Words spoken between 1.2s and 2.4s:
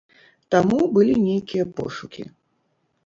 нейкія пошукі.